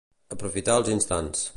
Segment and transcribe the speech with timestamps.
[0.35, 1.49] Aprofitar els instants.